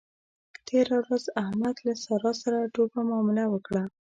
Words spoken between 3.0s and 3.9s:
مامله وکړه.